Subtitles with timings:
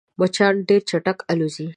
[0.19, 1.67] مچان ډېر چټک الوزي